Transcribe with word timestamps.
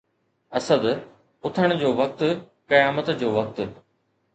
اسد! 0.59 0.83
اٿڻ 1.45 1.67
جو 1.81 1.93
وقت، 2.01 2.19
قيامت 2.69 3.07
جو 3.19 3.29
وقت 3.39 3.57